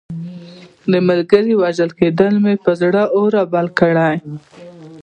[0.91, 3.95] د ملګري وژل کېدو مې پر زړه اور رابل کړ.